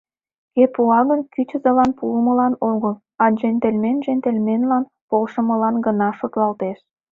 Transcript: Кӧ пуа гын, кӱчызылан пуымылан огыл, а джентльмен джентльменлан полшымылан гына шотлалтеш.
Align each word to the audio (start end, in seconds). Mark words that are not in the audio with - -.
Кӧ 0.53 0.63
пуа 0.73 0.99
гын, 1.09 1.21
кӱчызылан 1.33 1.91
пуымылан 1.97 2.53
огыл, 2.71 2.93
а 3.23 3.25
джентльмен 3.35 3.97
джентльменлан 4.03 4.83
полшымылан 5.09 5.75
гына 5.85 6.09
шотлалтеш. 6.19 6.77